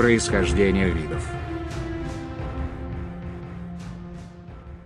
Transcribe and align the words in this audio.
происхождения 0.00 0.88
видов. 0.88 1.22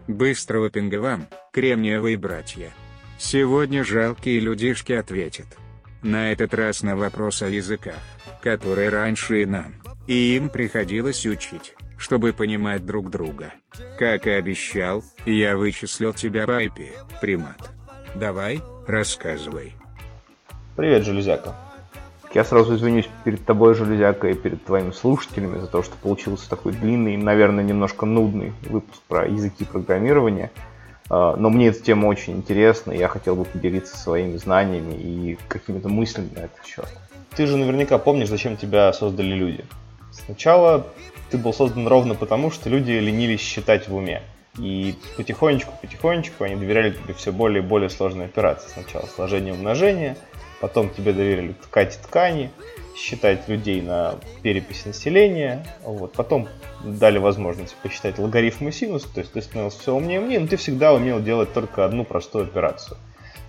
Быстрого 0.08 0.70
пинга 0.70 0.96
вам, 0.96 1.28
кремниевые 1.52 2.16
братья. 2.16 2.72
Сегодня 3.16 3.84
жалкие 3.84 4.40
людишки 4.40 4.92
ответят. 4.92 5.46
На 6.02 6.32
этот 6.32 6.52
раз 6.52 6.82
на 6.82 6.96
вопрос 6.96 7.42
о 7.42 7.48
языках, 7.48 7.94
которые 8.42 8.88
раньше 8.88 9.42
и 9.42 9.46
нам, 9.46 9.74
и 10.08 10.34
им 10.34 10.48
приходилось 10.48 11.24
учить, 11.26 11.76
чтобы 11.96 12.32
понимать 12.32 12.84
друг 12.84 13.08
друга. 13.08 13.54
Как 14.00 14.26
и 14.26 14.30
обещал, 14.30 15.04
я 15.26 15.56
вычислил 15.56 16.12
тебя 16.12 16.44
по 16.44 16.60
IP, 16.60 16.88
примат. 17.20 17.70
Давай, 18.16 18.60
рассказывай. 18.88 19.74
Привет, 20.74 21.04
Железяка. 21.04 21.63
Я 22.34 22.42
сразу 22.42 22.74
извинюсь 22.74 23.08
перед 23.22 23.44
тобой, 23.44 23.74
Железяка, 23.74 24.28
и 24.28 24.34
перед 24.34 24.64
твоими 24.64 24.90
слушателями 24.90 25.60
за 25.60 25.68
то, 25.68 25.84
что 25.84 25.94
получился 25.96 26.50
такой 26.50 26.72
длинный 26.72 27.16
наверное, 27.16 27.62
немножко 27.62 28.06
нудный 28.06 28.52
выпуск 28.62 29.00
про 29.06 29.24
языки 29.24 29.64
программирования. 29.64 30.50
А, 31.08 31.36
но 31.36 31.48
мне 31.48 31.68
эта 31.68 31.80
тема 31.80 32.06
очень 32.06 32.36
интересна, 32.36 32.90
и 32.90 32.98
я 32.98 33.06
хотел 33.06 33.36
бы 33.36 33.44
поделиться 33.44 33.96
своими 33.96 34.36
знаниями 34.36 34.94
и 34.94 35.38
какими-то 35.46 35.88
мыслями 35.88 36.30
на 36.34 36.40
этот 36.40 36.66
счет. 36.66 36.88
Ты 37.36 37.46
же 37.46 37.56
наверняка 37.56 37.98
помнишь, 37.98 38.28
зачем 38.28 38.56
тебя 38.56 38.92
создали 38.92 39.34
люди. 39.34 39.64
Сначала 40.10 40.88
ты 41.30 41.38
был 41.38 41.52
создан 41.52 41.86
ровно 41.86 42.16
потому, 42.16 42.50
что 42.50 42.68
люди 42.68 42.90
ленились 42.90 43.40
считать 43.40 43.88
в 43.88 43.94
уме. 43.94 44.22
И 44.58 44.96
потихонечку-потихонечку 45.16 46.44
они 46.44 46.56
доверяли 46.56 46.92
тебе 46.92 47.14
все 47.14 47.32
более 47.32 47.62
и 47.62 47.66
более 47.66 47.90
сложные 47.90 48.26
операции. 48.26 48.68
Сначала 48.72 49.06
сложение 49.06 49.52
умножения, 49.52 50.16
потом 50.60 50.90
тебе 50.90 51.12
доверили 51.12 51.52
ткать 51.52 51.98
ткани, 52.02 52.50
считать 52.96 53.48
людей 53.48 53.82
на 53.82 54.16
перепись 54.42 54.86
населения, 54.86 55.66
вот. 55.82 56.12
потом 56.12 56.48
дали 56.84 57.18
возможность 57.18 57.74
посчитать 57.76 58.18
логарифмы 58.18 58.72
синус, 58.72 59.04
то 59.04 59.20
есть 59.20 59.32
ты 59.32 59.42
становился 59.42 59.80
все 59.80 59.94
умнее 59.94 60.20
и 60.20 60.22
умнее, 60.22 60.40
но 60.40 60.46
ты 60.46 60.56
всегда 60.56 60.92
умел 60.92 61.20
делать 61.20 61.52
только 61.52 61.84
одну 61.84 62.04
простую 62.04 62.44
операцию. 62.44 62.96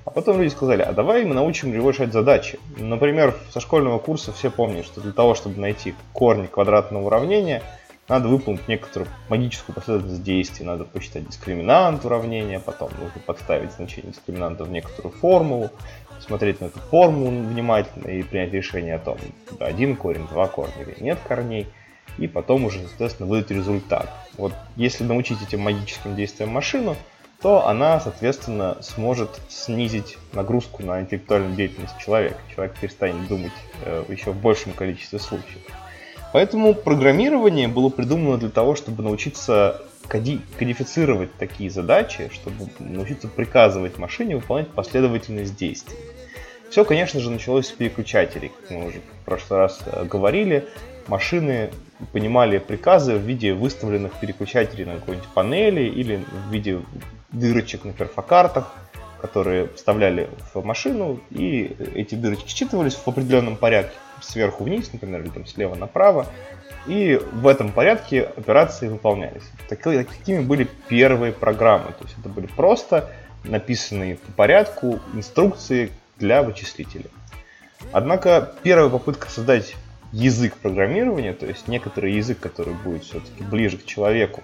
А 0.06 0.12
потом 0.12 0.40
люди 0.40 0.52
сказали, 0.52 0.84
а 0.84 0.94
давай 0.94 1.26
мы 1.26 1.34
научим 1.34 1.74
его 1.74 1.90
решать 1.90 2.14
задачи. 2.14 2.60
Например, 2.78 3.36
со 3.52 3.60
школьного 3.60 3.98
курса 3.98 4.32
все 4.32 4.52
помнят, 4.52 4.86
что 4.86 5.02
для 5.02 5.12
того, 5.12 5.34
чтобы 5.34 5.60
найти 5.60 5.96
корни 6.14 6.46
квадратного 6.46 7.08
уравнения, 7.08 7.64
надо 8.08 8.28
выполнить 8.28 8.68
некоторую 8.68 9.10
магическую 9.30 9.74
последовательность 9.74 10.24
действий. 10.24 10.64
Надо 10.64 10.84
посчитать 10.84 11.28
дискриминант 11.28 12.06
уравнения, 12.06 12.60
потом 12.60 12.92
нужно 13.02 13.20
подставить 13.26 13.72
значение 13.72 14.12
дискриминанта 14.12 14.64
в 14.64 14.70
некоторую 14.70 15.12
формулу, 15.12 15.72
смотреть 16.20 16.62
на 16.62 16.66
эту 16.66 16.80
формулу 16.80 17.30
внимательно 17.30 18.08
и 18.08 18.24
принять 18.24 18.54
решение 18.54 18.96
о 18.96 19.00
том, 19.00 19.18
один 19.60 19.96
корень, 19.96 20.28
два 20.28 20.48
корня 20.48 20.74
или 20.82 21.04
нет 21.04 21.20
корней, 21.28 21.68
и 22.18 22.28
потом 22.28 22.66
уже, 22.66 22.80
соответственно, 22.88 23.30
выдать 23.30 23.52
результат. 23.52 24.10
Вот 24.38 24.54
если 24.76 25.04
научить 25.04 25.42
этим 25.42 25.62
магическим 25.62 26.16
действиям 26.16 26.50
машину, 26.50 26.96
то 27.42 27.68
она, 27.68 28.00
соответственно, 28.00 28.78
сможет 28.82 29.30
снизить 29.50 30.18
нагрузку 30.34 30.84
на 30.84 31.02
интеллектуальную 31.02 31.56
деятельность 31.56 31.98
человека. 32.00 32.38
Человек 32.54 32.76
перестанет 32.80 33.28
думать 33.28 33.52
э, 33.84 34.04
еще 34.10 34.32
в 34.32 34.38
большем 34.38 34.74
количестве 34.74 35.20
случаев. 35.20 35.62
Поэтому 36.34 36.74
программирование 36.74 37.68
было 37.68 37.90
придумано 37.90 38.38
для 38.38 38.50
того, 38.50 38.76
чтобы 38.76 39.04
научиться 39.04 39.82
кодифицировать 40.08 41.34
такие 41.38 41.70
задачи, 41.70 42.30
чтобы 42.34 42.70
научиться 42.80 43.28
приказывать 43.28 43.98
машине 43.98 44.36
выполнять 44.36 44.70
последовательность 44.70 45.56
действий. 45.58 45.98
Все, 46.70 46.84
конечно 46.84 47.20
же, 47.20 47.30
началось 47.30 47.68
с 47.68 47.72
переключателей, 47.72 48.50
как 48.50 48.72
мы 48.72 48.88
уже 48.88 49.00
в 49.00 49.26
прошлый 49.26 49.60
раз 49.60 49.80
э, 49.86 50.06
говорили. 50.06 50.68
Машины 51.08 51.70
понимали 52.12 52.58
приказы 52.58 53.16
в 53.16 53.22
виде 53.22 53.54
выставленных 53.54 54.20
переключателей 54.20 54.86
на 54.86 54.96
какой-нибудь 54.96 55.30
панели 55.30 55.84
или 55.84 56.26
в 56.48 56.52
виде 56.52 56.82
дырочек 57.32 57.86
на 57.86 57.94
перфокартах, 57.94 58.74
которые 59.22 59.70
вставляли 59.70 60.30
в 60.54 60.64
машину, 60.66 61.20
и 61.30 61.76
эти 61.96 62.16
дырочки 62.16 62.50
считывались 62.50 62.96
в 62.96 63.08
определенном 63.08 63.56
порядке, 63.56 63.96
сверху 64.22 64.64
вниз, 64.64 64.92
например, 64.92 65.22
или 65.22 65.30
там 65.30 65.46
слева 65.46 65.76
направо, 65.76 66.28
и 66.88 67.20
в 67.32 67.48
этом 67.48 67.72
порядке 67.72 68.22
операции 68.24 68.88
выполнялись. 68.88 69.44
Такими 69.68 70.42
были 70.42 70.68
первые 70.88 71.34
программы, 71.34 71.88
то 71.88 72.04
есть 72.04 72.16
это 72.20 72.30
были 72.30 72.48
просто 72.48 73.12
написанные 73.44 74.16
по 74.16 74.32
порядку 74.32 75.00
инструкции, 75.14 75.92
для 76.18 76.44
вычислителя. 76.44 77.10
Однако 77.92 78.54
первая 78.64 78.90
попытка 78.90 79.30
создать 79.30 79.76
язык 80.12 80.56
программирования, 80.58 81.34
то 81.34 81.46
есть 81.46 81.68
некоторый 81.68 82.14
язык, 82.14 82.40
который 82.40 82.74
будет 82.74 83.04
все-таки 83.04 83.44
ближе 83.44 83.78
к 83.78 83.86
человеку, 83.86 84.44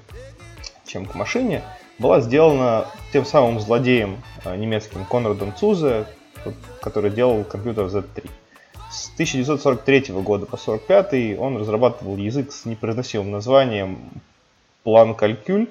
чем 0.85 1.05
к 1.05 1.15
машине, 1.15 1.63
была 1.97 2.19
сделана 2.19 2.87
тем 3.13 3.25
самым 3.25 3.59
злодеем 3.59 4.21
э, 4.43 4.55
немецким 4.55 5.05
Конрадом 5.05 5.55
Цузе, 5.55 6.05
который 6.81 7.11
делал 7.11 7.43
компьютер 7.43 7.85
Z3. 7.85 8.29
С 8.91 9.09
1943 9.13 10.13
года 10.15 10.45
по 10.45 10.57
1945 10.57 11.39
он 11.39 11.55
разрабатывал 11.55 12.17
язык 12.17 12.51
с 12.51 12.65
непроизносимым 12.65 13.31
названием 13.31 13.99
План 14.83 15.15
Калькюль 15.15 15.69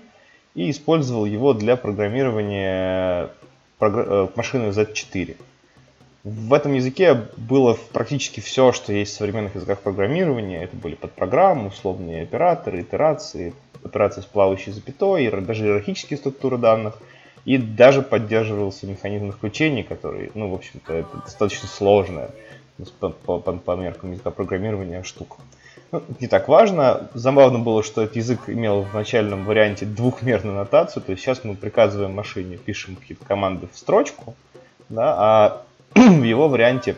и 0.55 0.71
использовал 0.71 1.27
его 1.27 1.53
для 1.53 1.77
программирования 1.77 3.29
э, 3.79 4.29
машины 4.35 4.71
Z4. 4.71 5.37
В 6.25 6.55
этом 6.55 6.73
языке 6.73 7.27
было 7.37 7.77
практически 7.93 8.41
все, 8.41 8.73
что 8.73 8.95
есть 8.95 9.13
в 9.13 9.17
современных 9.17 9.55
языках 9.55 9.81
программирования. 9.81 10.65
Это 10.65 10.77
были 10.77 10.95
подпрограммы, 10.95 11.69
условные 11.69 12.23
операторы, 12.23 12.81
итерации, 12.81 13.53
операции 13.85 14.23
с 14.23 14.27
плавающей 14.27 14.73
запятой, 14.73 15.31
даже 15.43 15.67
иерархические 15.67 16.17
структуры 16.17 16.57
данных. 16.57 16.99
И 17.45 17.59
даже 17.59 18.01
поддерживался 18.01 18.87
механизм 18.87 19.31
исключений, 19.31 19.83
который, 19.83 20.31
ну, 20.35 20.51
в 20.51 20.55
общем-то, 20.55 20.93
это 20.93 21.17
достаточно 21.19 21.69
сложная 21.69 22.31
по, 22.99 23.11
по, 23.11 23.39
по 23.39 23.77
меркам 23.77 24.13
языка 24.13 24.31
программирования 24.31 25.03
штука. 25.03 25.37
Ну, 25.93 26.03
не 26.21 26.29
так 26.29 26.49
важно. 26.49 27.11
Забавно 27.15 27.59
было, 27.59 27.83
что 27.83 28.03
этот 28.03 28.17
язык 28.17 28.49
имел 28.49 28.83
в 28.83 28.95
начальном 28.95 29.45
варианте 29.45 29.87
двухмерную 29.87 30.57
нотацию. 30.57 31.03
То 31.03 31.13
есть 31.13 31.23
сейчас 31.23 31.43
мы 31.43 31.57
приказываем 31.57 32.15
машине, 32.15 32.57
пишем 32.57 32.97
какие-то 32.97 33.25
команды 33.25 33.69
в 33.73 33.77
строчку, 33.77 34.35
да, 34.89 35.15
а 35.19 35.63
в 35.95 36.23
его 36.23 36.49
варианте 36.49 36.97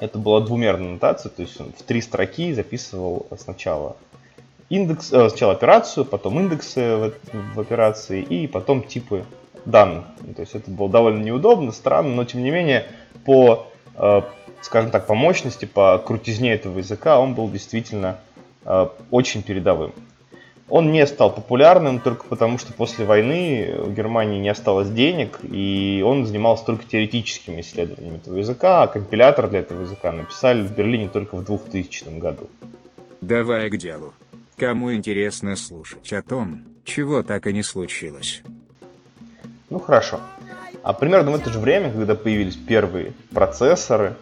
это 0.00 0.18
была 0.18 0.40
двумерная 0.40 0.92
нотация, 0.92 1.30
то 1.30 1.42
есть 1.42 1.60
он 1.60 1.72
в 1.76 1.82
три 1.82 2.00
строки 2.00 2.52
записывал 2.52 3.26
сначала 3.38 3.96
индекс, 4.68 5.12
э, 5.12 5.28
сначала 5.28 5.52
операцию, 5.52 6.04
потом 6.04 6.40
индексы 6.40 6.96
в, 6.96 7.12
в 7.54 7.60
операции 7.60 8.22
и 8.22 8.46
потом 8.46 8.82
типы 8.82 9.24
данных. 9.64 10.04
То 10.34 10.40
есть 10.40 10.54
это 10.54 10.70
было 10.70 10.88
довольно 10.88 11.22
неудобно, 11.22 11.72
странно, 11.72 12.14
но 12.14 12.24
тем 12.24 12.42
не 12.42 12.50
менее 12.50 12.86
по, 13.24 13.66
э, 13.94 14.22
скажем 14.62 14.90
так, 14.90 15.06
по 15.06 15.14
мощности, 15.14 15.64
по 15.64 15.98
крутизне 15.98 16.52
этого 16.54 16.78
языка 16.78 17.20
он 17.20 17.34
был 17.34 17.50
действительно 17.50 18.18
э, 18.64 18.88
очень 19.10 19.42
передовым. 19.42 19.92
Он 20.68 20.90
не 20.90 21.06
стал 21.06 21.32
популярным 21.32 22.00
только 22.00 22.24
потому, 22.24 22.58
что 22.58 22.72
после 22.72 23.04
войны 23.04 23.76
у 23.78 23.90
Германии 23.90 24.40
не 24.40 24.48
осталось 24.48 24.90
денег, 24.90 25.38
и 25.44 26.02
он 26.04 26.26
занимался 26.26 26.64
только 26.64 26.84
теоретическими 26.84 27.60
исследованиями 27.60 28.16
этого 28.16 28.36
языка, 28.36 28.82
а 28.82 28.86
компилятор 28.88 29.48
для 29.48 29.60
этого 29.60 29.82
языка 29.82 30.10
написали 30.10 30.62
в 30.62 30.74
Берлине 30.74 31.08
только 31.08 31.36
в 31.36 31.44
2000 31.44 32.18
году. 32.18 32.48
Давай 33.20 33.70
к 33.70 33.76
делу. 33.76 34.12
Кому 34.56 34.92
интересно 34.92 35.54
слушать 35.54 36.12
о 36.12 36.22
том, 36.22 36.64
чего 36.84 37.22
так 37.22 37.46
и 37.46 37.52
не 37.52 37.62
случилось? 37.62 38.42
Ну 39.70 39.78
хорошо. 39.78 40.20
А 40.82 40.92
примерно 40.92 41.32
в 41.32 41.34
это 41.34 41.50
же 41.50 41.58
время, 41.58 41.92
когда 41.92 42.14
появились 42.14 42.56
первые 42.56 43.12
процессоры, 43.32 44.16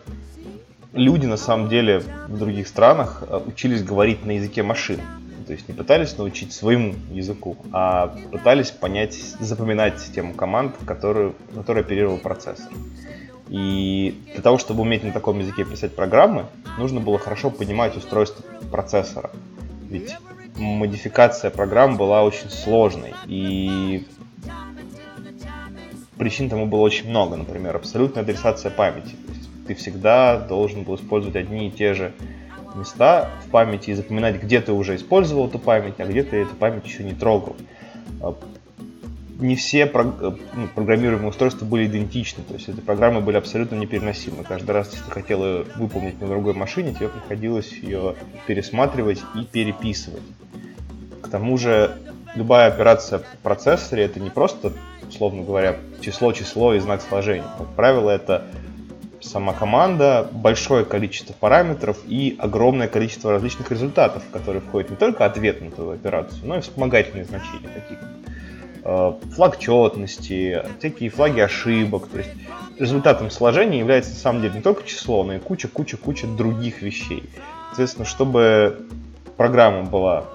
люди 0.94 1.26
на 1.26 1.36
самом 1.36 1.68
деле 1.68 2.02
в 2.28 2.38
других 2.38 2.68
странах 2.68 3.24
э, 3.28 3.40
учились 3.46 3.82
говорить 3.82 4.24
на 4.24 4.32
языке 4.32 4.62
машин. 4.62 5.00
То 5.46 5.52
есть 5.52 5.68
не 5.68 5.74
пытались 5.74 6.16
научить 6.16 6.52
своему 6.54 6.94
языку, 7.10 7.58
а 7.70 8.16
пытались 8.32 8.70
понять, 8.70 9.14
запоминать 9.40 10.00
систему 10.00 10.32
команд, 10.32 10.74
которую, 10.86 11.34
которой 11.54 11.80
оперировал 11.80 12.16
процессор. 12.16 12.72
И 13.50 14.22
для 14.32 14.42
того, 14.42 14.56
чтобы 14.56 14.82
уметь 14.82 15.04
на 15.04 15.12
таком 15.12 15.38
языке 15.38 15.66
писать 15.66 15.94
программы, 15.94 16.46
нужно 16.78 17.00
было 17.00 17.18
хорошо 17.18 17.50
понимать 17.50 17.94
устройство 17.94 18.42
процессора. 18.70 19.30
Ведь 19.90 20.16
модификация 20.56 21.50
программ 21.50 21.98
была 21.98 22.22
очень 22.22 22.48
сложной. 22.48 23.12
И 23.26 24.06
причин 26.16 26.48
тому 26.48 26.64
было 26.64 26.80
очень 26.80 27.10
много. 27.10 27.36
Например, 27.36 27.76
абсолютная 27.76 28.22
адресация 28.22 28.70
памяти. 28.70 29.14
То 29.26 29.32
есть 29.34 29.43
ты 29.66 29.74
всегда 29.74 30.38
должен 30.38 30.82
был 30.82 30.96
использовать 30.96 31.36
одни 31.36 31.68
и 31.68 31.70
те 31.70 31.94
же 31.94 32.12
места 32.74 33.30
в 33.46 33.50
памяти 33.50 33.90
и 33.90 33.94
запоминать, 33.94 34.42
где 34.42 34.60
ты 34.60 34.72
уже 34.72 34.96
использовал 34.96 35.48
эту 35.48 35.58
память, 35.58 35.94
а 35.98 36.04
где 36.04 36.22
ты 36.22 36.38
эту 36.38 36.54
память 36.54 36.84
еще 36.86 37.04
не 37.04 37.14
трогал. 37.14 37.56
А, 38.20 38.34
не 39.38 39.56
все 39.56 39.86
ну, 39.86 40.68
программируемые 40.74 41.28
устройства 41.28 41.64
были 41.64 41.86
идентичны, 41.86 42.44
то 42.44 42.54
есть 42.54 42.68
эти 42.68 42.80
программы 42.80 43.20
были 43.20 43.36
абсолютно 43.36 43.76
непереносимы. 43.76 44.44
Каждый 44.44 44.70
раз, 44.70 44.92
если 44.92 45.04
ты 45.04 45.10
хотел 45.10 45.44
ее 45.44 45.64
выполнить 45.76 46.20
на 46.20 46.28
другой 46.28 46.54
машине, 46.54 46.94
тебе 46.94 47.08
приходилось 47.08 47.72
ее 47.72 48.14
пересматривать 48.46 49.22
и 49.34 49.44
переписывать. 49.44 50.22
К 51.22 51.28
тому 51.28 51.58
же 51.58 51.98
любая 52.36 52.68
операция 52.68 53.20
в 53.20 53.38
процессоре 53.42 54.04
это 54.04 54.20
не 54.20 54.30
просто, 54.30 54.72
условно 55.08 55.42
говоря, 55.42 55.76
число-число 56.00 56.74
и 56.74 56.78
знак 56.78 57.02
сложения. 57.02 57.46
Как 57.58 57.68
правило, 57.74 58.10
это 58.10 58.44
сама 59.24 59.52
команда, 59.52 60.28
большое 60.30 60.84
количество 60.84 61.32
параметров 61.32 61.98
и 62.06 62.36
огромное 62.38 62.88
количество 62.88 63.32
различных 63.32 63.70
результатов, 63.70 64.22
которые 64.32 64.60
входят 64.60 64.90
не 64.90 64.96
только 64.96 65.24
ответ 65.24 65.60
на 65.60 65.70
твою 65.70 65.90
операцию, 65.92 66.40
но 66.44 66.58
и 66.58 66.60
вспомогательные 66.60 67.24
значения, 67.24 67.68
такие 67.74 67.98
э, 68.84 69.12
флаг 69.34 69.58
четности, 69.58 70.62
всякие 70.78 71.10
флаги 71.10 71.40
ошибок. 71.40 72.08
То 72.08 72.18
есть 72.18 72.30
результатом 72.78 73.30
сложения 73.30 73.78
является 73.78 74.10
на 74.10 74.16
самом 74.16 74.42
деле 74.42 74.54
не 74.54 74.62
только 74.62 74.86
число, 74.86 75.24
но 75.24 75.34
и 75.34 75.38
куча-куча-куча 75.38 76.26
других 76.26 76.82
вещей. 76.82 77.24
Соответственно, 77.68 78.06
чтобы 78.06 78.86
программа 79.36 79.82
была 79.82 80.26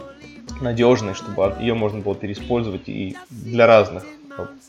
надежной, 0.62 1.14
чтобы 1.14 1.56
ее 1.60 1.74
можно 1.74 2.00
было 2.00 2.16
переиспользовать 2.16 2.90
и 2.90 3.16
для 3.30 3.68
разных 3.68 4.04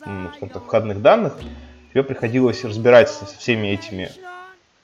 ну, 0.05 0.29
так, 0.47 0.63
входных 0.63 1.01
данных, 1.01 1.37
тебе 1.91 2.03
приходилось 2.03 2.63
разбираться 2.63 3.25
со 3.25 3.37
всеми 3.37 3.67
этими 3.67 4.11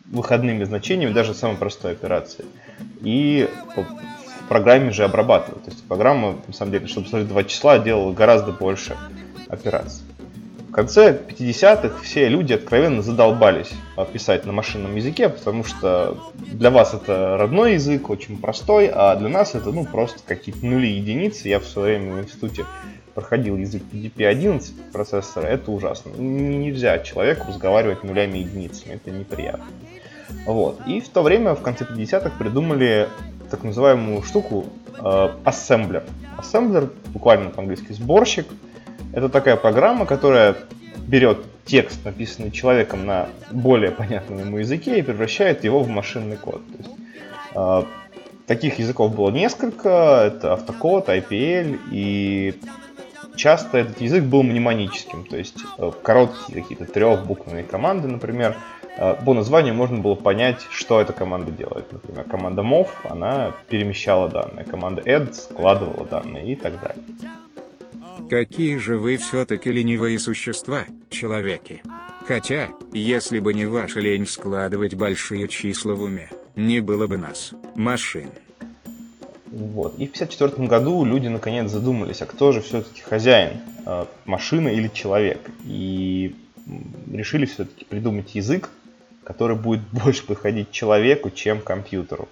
выходными 0.05 0.63
значениями 0.63 1.13
даже 1.13 1.33
самой 1.33 1.57
простой 1.57 1.91
операции. 1.91 2.45
И 3.01 3.49
в 3.75 4.47
программе 4.47 4.91
же 4.91 5.03
обрабатывать. 5.03 5.65
То 5.65 5.71
есть 5.71 5.83
программа, 5.87 6.37
на 6.47 6.53
самом 6.53 6.71
деле, 6.71 6.87
чтобы 6.87 7.07
сложить 7.07 7.27
два 7.27 7.43
числа, 7.43 7.79
делала 7.79 8.13
гораздо 8.13 8.51
больше 8.51 8.95
операций. 9.49 10.06
Конце 10.77 11.11
50-х 11.11 12.03
все 12.03 12.29
люди 12.29 12.53
откровенно 12.53 13.01
задолбались 13.01 13.71
писать 14.13 14.45
на 14.45 14.51
машинном 14.51 14.95
языке, 14.95 15.27
потому 15.27 15.63
что 15.63 16.19
для 16.35 16.69
вас 16.69 16.93
это 16.93 17.35
родной 17.35 17.73
язык, 17.73 18.11
очень 18.11 18.37
простой, 18.37 18.87
а 18.93 19.15
для 19.15 19.27
нас 19.27 19.55
это 19.55 19.71
ну 19.71 19.85
просто 19.85 20.19
какие-то 20.23 20.63
нули 20.63 20.87
единицы. 20.87 21.47
Я 21.47 21.59
в 21.59 21.65
свое 21.65 21.97
время 21.97 22.17
в 22.17 22.23
институте 22.25 22.65
проходил 23.15 23.57
язык 23.57 23.81
PDP-11 23.91 24.91
процессора, 24.93 25.47
это 25.47 25.71
ужасно. 25.71 26.11
Нельзя 26.11 26.99
человеку 26.99 27.47
разговаривать 27.47 28.03
нулями 28.03 28.37
и 28.37 28.41
единицами, 28.41 28.93
это 29.03 29.09
неприятно. 29.09 29.65
Вот. 30.45 30.79
И 30.85 31.01
в 31.01 31.09
то 31.09 31.23
время, 31.23 31.55
в 31.55 31.63
конце 31.63 31.85
50-х, 31.85 32.33
придумали 32.37 33.09
так 33.49 33.63
называемую 33.63 34.21
штуку 34.21 34.67
э, 34.99 35.29
ассемблер. 35.43 36.03
Ассемблер, 36.37 36.91
буквально 37.07 37.49
по-английски 37.49 37.93
сборщик, 37.93 38.45
это 39.17 39.29
такая 39.29 39.55
программа, 39.55 40.05
которая 40.05 40.55
берет 41.07 41.39
текст, 41.65 42.05
написанный 42.05 42.51
человеком 42.51 43.07
на 43.07 43.29
более 43.49 43.89
понятном 43.89 44.37
ему 44.37 44.59
языке, 44.59 44.99
и 44.99 45.01
превращает 45.01 45.63
его 45.63 45.79
в 45.79 45.89
машинный 45.89 46.37
код. 46.37 46.61
То 46.67 46.77
есть, 46.77 46.99
э, 47.55 47.83
таких 48.45 48.77
языков 48.77 49.15
было 49.15 49.31
несколько, 49.31 49.89
это 50.27 50.53
автокод, 50.53 51.09
IPL, 51.09 51.79
и 51.91 52.59
часто 53.35 53.79
этот 53.79 53.99
язык 54.01 54.23
был 54.23 54.43
мнемоническим, 54.43 55.25
то 55.25 55.35
есть 55.35 55.57
э, 55.79 55.91
короткие 56.03 56.61
какие-то 56.61 56.85
трехбуквенные 56.85 57.63
команды, 57.63 58.07
например, 58.07 58.55
э, 58.97 59.15
по 59.25 59.33
названию 59.33 59.73
можно 59.73 59.97
было 59.97 60.13
понять, 60.13 60.61
что 60.69 61.01
эта 61.01 61.11
команда 61.11 61.49
делает. 61.49 61.91
Например, 61.91 62.23
команда 62.23 62.61
mov, 62.61 62.89
она 63.09 63.53
перемещала 63.67 64.29
данные, 64.29 64.63
команда 64.63 65.01
add 65.01 65.33
складывала 65.33 66.05
данные 66.05 66.51
и 66.51 66.55
так 66.55 66.79
далее. 66.79 67.03
Какие 68.29 68.75
же 68.77 68.97
вы 68.97 69.15
все-таки 69.15 69.71
ленивые 69.71 70.19
существа, 70.19 70.83
человеки. 71.09 71.81
Хотя, 72.27 72.67
если 72.91 73.39
бы 73.39 73.53
не 73.53 73.65
ваша 73.65 74.01
лень 74.01 74.27
складывать 74.27 74.95
большие 74.95 75.47
числа 75.47 75.93
в 75.93 76.01
уме, 76.01 76.29
не 76.57 76.81
было 76.81 77.07
бы 77.07 77.17
нас, 77.17 77.53
машин. 77.75 78.29
Вот. 79.45 79.93
И 79.97 80.07
в 80.07 80.11
1954 80.11 80.67
году 80.67 81.05
люди 81.05 81.29
наконец 81.29 81.71
задумались, 81.71 82.21
а 82.21 82.25
кто 82.25 82.51
же 82.51 82.59
все-таки 82.59 83.01
хозяин, 83.01 83.61
а, 83.85 84.09
машина 84.25 84.67
или 84.67 84.89
человек. 84.89 85.39
И 85.63 86.35
решили 87.09 87.45
все-таки 87.45 87.85
придумать 87.85 88.35
язык, 88.35 88.69
который 89.23 89.55
будет 89.55 89.81
больше 89.93 90.25
подходить 90.25 90.71
человеку, 90.71 91.29
чем 91.29 91.61
компьютеру. 91.61 92.27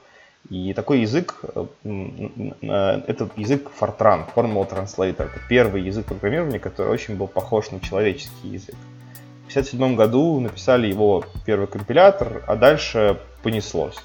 И 0.49 0.73
такой 0.73 1.01
язык, 1.01 1.35
э, 1.43 1.65
э, 1.83 3.01
это 3.07 3.29
язык 3.35 3.71
Fortran, 3.79 4.25
Formal 4.35 4.69
Translator. 4.69 5.23
Это 5.23 5.39
первый 5.49 5.81
язык 5.81 6.05
программирования, 6.05 6.59
который 6.59 6.91
очень 6.91 7.15
был 7.15 7.27
похож 7.27 7.71
на 7.71 7.79
человеческий 7.79 8.49
язык. 8.49 8.75
В 9.47 9.49
1957 9.49 9.95
году 9.95 10.39
написали 10.39 10.87
его 10.87 11.23
первый 11.45 11.67
компилятор, 11.67 12.43
а 12.47 12.55
дальше 12.55 13.19
понеслось. 13.41 13.95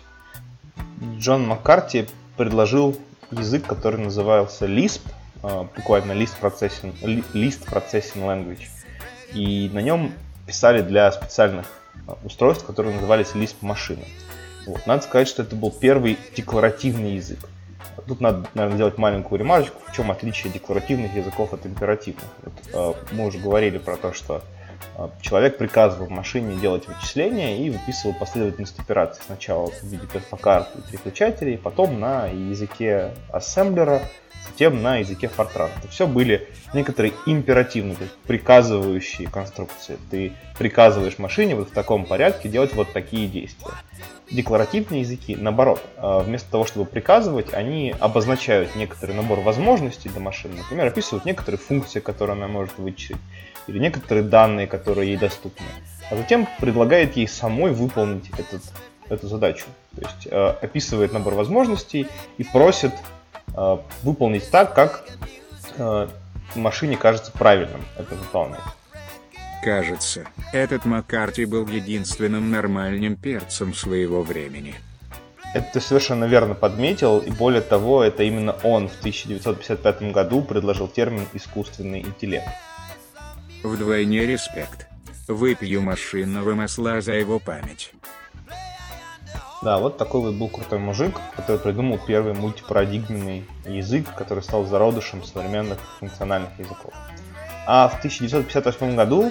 Джон 1.18 1.46
Маккарти 1.46 2.06
предложил 2.36 2.96
язык, 3.30 3.66
который 3.66 4.00
назывался 4.00 4.66
Lisp, 4.66 5.02
а, 5.42 5.64
буквально 5.76 6.12
List 6.12 6.34
Processing, 6.40 6.94
List 7.34 7.66
Processing 7.70 8.24
Language. 8.24 8.68
И 9.34 9.70
на 9.72 9.80
нем 9.80 10.12
писали 10.46 10.80
для 10.80 11.10
специальных 11.12 11.66
устройств, 12.24 12.64
которые 12.64 12.94
назывались 12.94 13.32
Lisp 13.34 13.56
машины. 13.60 14.04
Вот. 14.66 14.86
Надо 14.86 15.02
сказать, 15.02 15.28
что 15.28 15.42
это 15.42 15.56
был 15.56 15.70
первый 15.70 16.18
декларативный 16.36 17.14
язык. 17.14 17.38
Тут 18.06 18.20
надо, 18.20 18.48
наверное, 18.54 18.76
сделать 18.76 18.98
маленькую 18.98 19.38
ремарочку, 19.38 19.80
в 19.86 19.94
чем 19.94 20.10
отличие 20.10 20.52
декларативных 20.52 21.14
языков 21.14 21.52
от 21.52 21.66
императивных. 21.66 22.24
Вот, 22.42 22.52
э, 22.72 23.14
мы 23.14 23.26
уже 23.26 23.38
говорили 23.38 23.78
про 23.78 23.96
то, 23.96 24.12
что 24.12 24.42
человек 25.20 25.58
приказывал 25.58 26.08
машине 26.08 26.56
делать 26.60 26.86
вычисления 26.86 27.64
и 27.64 27.70
выписывал 27.70 28.14
последовательность 28.14 28.78
операций. 28.78 29.22
Сначала 29.24 29.70
в 29.70 29.82
виде 29.82 30.06
перфокарт 30.06 30.68
и 30.76 30.90
переключателей, 30.90 31.58
потом 31.58 32.00
на 32.00 32.26
языке 32.26 33.12
ассемблера, 33.32 34.02
затем 34.50 34.82
на 34.82 34.98
языке 34.98 35.30
Fortran. 35.34 35.70
Это 35.78 35.88
все 35.88 36.06
были 36.06 36.48
некоторые 36.74 37.14
императивные, 37.26 37.96
то 37.96 38.04
есть 38.04 38.16
приказывающие 38.26 39.28
конструкции. 39.28 39.98
Ты 40.10 40.32
приказываешь 40.58 41.18
машине 41.18 41.56
вот 41.56 41.70
в 41.70 41.72
таком 41.72 42.04
порядке 42.04 42.48
делать 42.48 42.74
вот 42.74 42.92
такие 42.92 43.28
действия. 43.28 43.72
Декларативные 44.30 45.00
языки, 45.00 45.34
наоборот, 45.34 45.82
а, 45.96 46.20
вместо 46.20 46.48
того, 46.50 46.64
чтобы 46.64 46.86
приказывать, 46.86 47.52
они 47.52 47.92
обозначают 47.98 48.76
некоторый 48.76 49.12
набор 49.12 49.40
возможностей 49.40 50.08
для 50.08 50.20
машины. 50.20 50.56
Например, 50.58 50.86
описывают 50.86 51.24
некоторые 51.24 51.58
функции, 51.58 51.98
которые 51.98 52.36
она 52.36 52.46
может 52.46 52.78
вычислить 52.78 53.18
или 53.66 53.78
некоторые 53.78 54.24
данные, 54.24 54.66
которые 54.66 55.10
ей 55.10 55.16
доступны, 55.16 55.66
а 56.10 56.16
затем 56.16 56.48
предлагает 56.58 57.16
ей 57.16 57.28
самой 57.28 57.72
выполнить 57.72 58.30
этот, 58.38 58.62
эту 59.08 59.28
задачу. 59.28 59.66
То 59.94 60.02
есть 60.02 60.28
э, 60.30 60.48
описывает 60.62 61.12
набор 61.12 61.34
возможностей 61.34 62.06
и 62.38 62.44
просит 62.44 62.92
э, 63.56 63.78
выполнить 64.02 64.50
так, 64.50 64.74
как 64.74 65.04
э, 65.78 66.08
машине 66.54 66.96
кажется 66.96 67.32
правильным 67.32 67.84
это 67.96 68.14
выполнять. 68.14 68.60
Кажется, 69.62 70.24
этот 70.52 70.86
Маккарти 70.86 71.44
был 71.44 71.66
единственным 71.66 72.50
нормальным 72.50 73.16
перцем 73.16 73.74
своего 73.74 74.22
времени. 74.22 74.74
Это 75.52 75.68
ты 75.74 75.80
совершенно 75.80 76.24
верно 76.24 76.54
подметил, 76.54 77.18
и 77.18 77.30
более 77.30 77.60
того, 77.60 78.02
это 78.02 78.22
именно 78.22 78.52
он 78.62 78.88
в 78.88 78.98
1955 79.00 80.12
году 80.12 80.42
предложил 80.42 80.88
термин 80.88 81.26
«искусственный 81.34 82.00
интеллект». 82.00 82.48
Вдвойне 83.62 84.24
респект. 84.24 84.86
Выпью 85.28 85.82
машинного 85.82 86.54
масла 86.54 87.02
за 87.02 87.12
его 87.12 87.38
память. 87.38 87.92
Да, 89.62 89.78
вот 89.78 89.98
такой 89.98 90.22
вот 90.22 90.34
был 90.36 90.48
крутой 90.48 90.78
мужик, 90.78 91.20
который 91.36 91.60
придумал 91.60 91.98
первый 91.98 92.32
мультипарадигменный 92.32 93.44
язык, 93.66 94.06
который 94.16 94.42
стал 94.42 94.64
зародышем 94.64 95.22
современных 95.22 95.78
функциональных 95.98 96.58
языков. 96.58 96.94
А 97.66 97.88
в 97.88 97.98
1958 97.98 98.96
году 98.96 99.30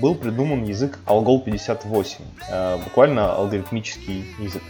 был 0.00 0.14
придуман 0.14 0.64
язык 0.64 0.98
Algol 1.04 1.44
58, 1.44 2.24
э, 2.48 2.78
буквально 2.82 3.34
алгоритмический 3.34 4.24
язык. 4.38 4.62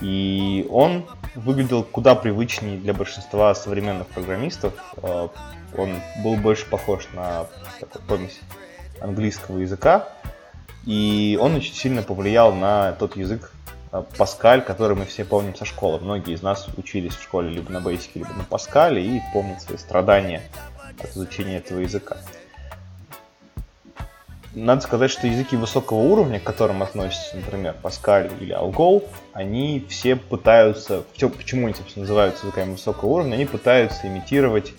И 0.00 0.66
он 0.70 1.04
выглядел 1.34 1.84
куда 1.84 2.14
привычнее 2.14 2.78
для 2.78 2.94
большинства 2.94 3.54
современных 3.54 4.06
программистов. 4.08 4.72
Он 5.76 6.00
был 6.22 6.36
больше 6.36 6.66
похож 6.66 7.08
на 7.12 7.46
такой 7.80 8.00
помесь 8.02 8.40
английского 9.00 9.58
языка. 9.58 10.08
И 10.86 11.38
он 11.40 11.54
очень 11.54 11.74
сильно 11.74 12.02
повлиял 12.02 12.52
на 12.52 12.92
тот 12.92 13.16
язык 13.16 13.52
э, 13.92 14.02
Паскаль, 14.18 14.62
который 14.62 14.96
мы 14.96 15.04
все 15.04 15.24
помним 15.24 15.54
со 15.54 15.64
школы. 15.64 16.00
Многие 16.00 16.34
из 16.34 16.42
нас 16.42 16.66
учились 16.76 17.14
в 17.14 17.22
школе 17.22 17.50
либо 17.50 17.70
на 17.70 17.78
Basic, 17.78 18.10
либо 18.14 18.32
на 18.32 18.44
Паскале 18.44 19.04
и 19.04 19.20
помнят 19.32 19.62
свои 19.62 19.78
страдания 19.78 20.42
от 20.98 21.10
изучения 21.10 21.58
этого 21.58 21.80
языка 21.80 22.16
надо 24.54 24.82
сказать, 24.82 25.10
что 25.10 25.26
языки 25.26 25.56
высокого 25.56 25.98
уровня, 25.98 26.38
к 26.38 26.44
которым 26.44 26.82
относятся, 26.82 27.36
например, 27.36 27.74
Pascal 27.82 28.30
или 28.40 28.54
Algol, 28.54 29.04
они 29.32 29.84
все 29.88 30.16
пытаются, 30.16 31.04
почему 31.18 31.66
они, 31.66 31.74
собственно, 31.74 32.02
называются 32.02 32.46
языками 32.46 32.72
высокого 32.72 33.10
уровня, 33.10 33.34
они 33.34 33.46
пытаются 33.46 34.06
имитировать 34.06 34.72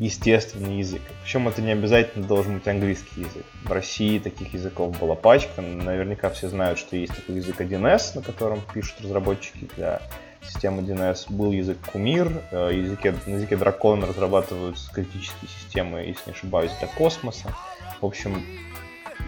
естественный 0.00 0.78
язык. 0.78 1.02
Причем 1.22 1.46
это 1.46 1.60
не 1.60 1.72
обязательно 1.72 2.26
должен 2.26 2.58
быть 2.58 2.66
английский 2.66 3.20
язык. 3.20 3.44
В 3.64 3.70
России 3.70 4.18
таких 4.18 4.54
языков 4.54 4.98
была 4.98 5.14
пачка. 5.14 5.60
Наверняка 5.60 6.30
все 6.30 6.48
знают, 6.48 6.78
что 6.78 6.96
есть 6.96 7.14
такой 7.14 7.36
язык 7.36 7.60
1С, 7.60 8.12
на 8.14 8.22
котором 8.22 8.62
пишут 8.72 9.02
разработчики 9.02 9.68
для 9.76 10.00
системы 10.42 10.80
1С. 10.80 11.26
Был 11.28 11.52
язык 11.52 11.76
Кумир, 11.92 12.32
э, 12.50 12.70
языке, 12.72 13.14
на 13.26 13.34
языке 13.34 13.58
Дракон 13.58 14.02
разрабатываются 14.02 14.90
критические 14.90 15.50
системы, 15.50 15.98
если 15.98 16.30
не 16.30 16.32
ошибаюсь, 16.32 16.72
для 16.78 16.88
космоса. 16.88 17.54
В 18.00 18.06
общем, 18.06 18.42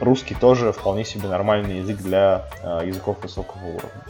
русский 0.00 0.34
тоже 0.34 0.72
вполне 0.72 1.04
себе 1.04 1.28
нормальный 1.28 1.80
язык 1.80 1.98
для 1.98 2.48
э, 2.62 2.86
языков 2.86 3.18
высокого 3.22 3.62
уровня. 3.62 4.02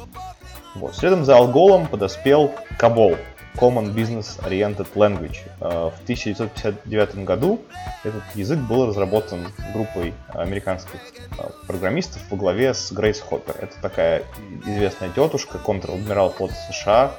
Вот. 0.76 0.94
Следом 0.94 1.24
за 1.24 1.36
алголом 1.36 1.88
подоспел 1.88 2.52
Кабол, 2.78 3.16
Common 3.56 3.94
Business 3.94 4.38
Oriented 4.44 4.88
Language. 4.94 5.38
Э, 5.60 5.90
в 5.90 6.02
1959 6.04 7.24
году 7.24 7.60
этот 8.02 8.22
язык 8.34 8.58
был 8.58 8.86
разработан 8.86 9.46
группой 9.74 10.14
американских 10.28 11.00
э, 11.38 11.50
программистов 11.66 12.22
во 12.30 12.36
главе 12.36 12.74
с 12.74 12.92
Грейс 12.92 13.20
Хоппер. 13.20 13.54
Это 13.60 13.74
такая 13.80 14.24
известная 14.66 15.10
тетушка, 15.10 15.58
контр-адмирал 15.58 16.30
флота 16.30 16.54
США, 16.70 17.12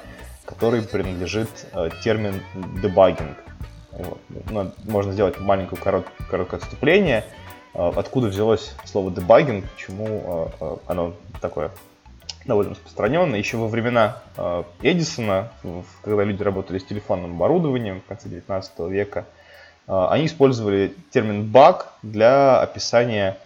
который 0.46 0.82
принадлежит 0.82 1.50
э, 1.74 1.90
термин. 2.04 2.42
Вот. 3.92 4.20
Ну, 4.50 4.72
можно 4.86 5.14
сделать 5.14 5.40
маленькое 5.40 5.80
короткое, 5.80 6.58
отступление. 6.58 7.24
Откуда 7.74 8.28
взялось 8.28 8.74
слово 8.86 9.12
дебагинг, 9.12 9.66
почему 9.72 10.52
оно 10.88 11.14
такое 11.42 11.72
довольно 12.46 12.72
распространенно. 12.72 13.36
Еще 13.36 13.58
во 13.58 13.68
времена 13.68 14.18
э, 14.38 14.64
Эдисона, 14.82 15.52
когда 16.02 16.24
люди 16.24 16.44
работали 16.44 16.78
с 16.78 16.84
телефонным 16.84 17.34
оборудованием 17.34 18.02
в 18.02 18.06
конце 18.06 18.30
19 18.30 18.80
века, 18.90 19.26
э, 19.88 20.08
они 20.10 20.26
использовали 20.26 20.94
термин 21.12 21.50
баг 21.50 21.94
для 22.02 22.60
описания 22.60 23.38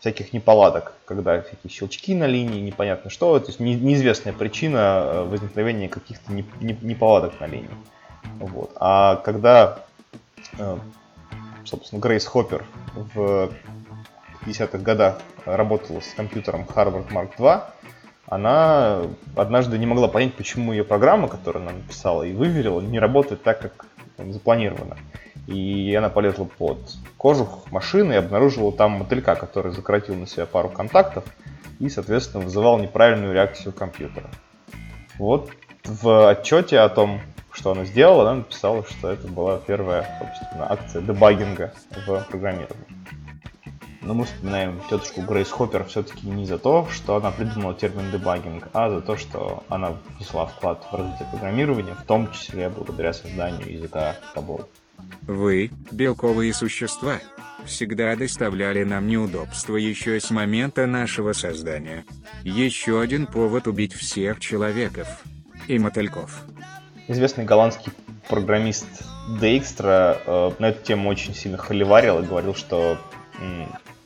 всяких 0.00 0.32
неполадок, 0.32 0.94
когда 1.04 1.40
всякие 1.42 1.70
щелчки 1.70 2.14
на 2.14 2.26
линии, 2.26 2.60
непонятно 2.60 3.08
что, 3.08 3.38
то 3.38 3.46
есть 3.46 3.60
неизвестная 3.60 4.32
причина 4.32 5.02
э, 5.04 5.22
возникновения 5.24 5.88
каких-то 5.88 6.32
неполадок 6.32 7.38
на 7.40 7.46
линии. 7.46 7.70
Вот. 8.38 8.72
А 8.76 9.16
когда, 9.16 9.84
собственно, 11.64 12.00
Грейс 12.00 12.24
Хоппер 12.24 12.64
в 12.94 13.50
50-х 14.44 14.78
годах 14.78 15.18
работала 15.44 16.00
с 16.00 16.14
компьютером 16.14 16.66
Harvard 16.74 17.08
Mark 17.10 17.36
II, 17.36 17.62
она 18.26 19.02
однажды 19.36 19.78
не 19.78 19.86
могла 19.86 20.08
понять, 20.08 20.34
почему 20.34 20.72
ее 20.72 20.84
программа, 20.84 21.28
которую 21.28 21.62
она 21.62 21.72
написала 21.72 22.22
и 22.22 22.32
выверила, 22.32 22.80
не 22.80 22.98
работает 22.98 23.42
так, 23.42 23.60
как 23.60 23.86
запланировано. 24.32 24.96
И 25.46 25.94
она 25.94 26.08
полезла 26.08 26.44
под 26.44 26.78
кожух 27.16 27.70
машины 27.72 28.12
и 28.12 28.16
обнаружила 28.16 28.72
там 28.72 28.92
мотылька, 28.92 29.34
который 29.34 29.72
закоротил 29.72 30.14
на 30.14 30.26
себя 30.26 30.46
пару 30.46 30.68
контактов 30.68 31.24
и, 31.80 31.88
соответственно, 31.88 32.44
вызывал 32.44 32.78
неправильную 32.78 33.34
реакцию 33.34 33.72
компьютера. 33.72 34.30
Вот 35.18 35.50
в 35.84 36.30
отчете 36.30 36.78
о 36.78 36.88
том, 36.88 37.20
что 37.50 37.72
она 37.72 37.84
сделала, 37.84 38.30
она 38.30 38.38
написала, 38.38 38.84
что 38.84 39.10
это 39.10 39.26
была 39.26 39.58
первая, 39.58 40.06
собственно, 40.20 40.72
акция 40.72 41.02
дебагинга 41.02 41.72
в 42.06 42.24
программировании. 42.30 42.86
Но 44.02 44.14
мы 44.14 44.24
вспоминаем 44.24 44.80
тетушку 44.90 45.22
Грейс 45.22 45.48
Хоппер 45.50 45.84
все-таки 45.84 46.26
не 46.26 46.44
за 46.44 46.58
то, 46.58 46.88
что 46.90 47.16
она 47.16 47.30
придумала 47.30 47.74
термин 47.74 48.10
дебагинг, 48.10 48.68
а 48.72 48.90
за 48.90 49.00
то, 49.00 49.16
что 49.16 49.62
она 49.68 49.96
внесла 50.16 50.46
вклад 50.46 50.84
в 50.90 50.94
развитие 50.94 51.28
программирования, 51.30 51.94
в 51.94 52.04
том 52.04 52.30
числе 52.32 52.68
благодаря 52.68 53.12
созданию 53.12 53.72
языка 53.72 54.16
Кабол. 54.34 54.68
Вы, 55.22 55.70
белковые 55.92 56.52
существа, 56.52 57.18
всегда 57.64 58.16
доставляли 58.16 58.82
нам 58.82 59.06
неудобства 59.06 59.76
еще 59.76 60.18
с 60.18 60.30
момента 60.30 60.86
нашего 60.86 61.32
создания. 61.32 62.04
Еще 62.42 63.00
один 63.00 63.26
повод 63.26 63.68
убить 63.68 63.92
всех 63.92 64.40
человеков 64.40 65.06
и 65.68 65.78
мотыльков. 65.78 66.44
Известный 67.06 67.44
голландский 67.44 67.92
программист 68.28 68.86
Дейкстра 69.40 70.20
э, 70.26 70.50
на 70.58 70.70
эту 70.70 70.82
тему 70.82 71.08
очень 71.08 71.34
сильно 71.34 71.58
холиварил 71.58 72.20
и 72.20 72.26
говорил, 72.26 72.54
что 72.54 72.98